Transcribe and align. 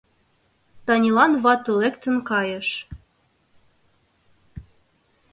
Танилан 0.85 1.33
вате 1.43 1.71
лектын 1.81 2.17
кайыш. 2.29 2.67